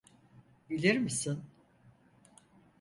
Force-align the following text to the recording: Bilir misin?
Bilir 0.69 0.97
misin? 0.97 1.43